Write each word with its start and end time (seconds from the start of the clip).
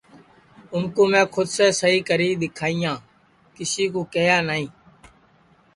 اُن 0.73 0.83
کُو 0.93 1.03
میں 1.11 1.25
کھود 1.33 1.47
سے 1.55 1.65
سہی 1.79 1.99
کری 2.07 2.29
دؔیکھائیاں 2.41 2.97
کیسی 3.55 3.85
کیہیا 4.13 4.37
نائی 4.47 4.67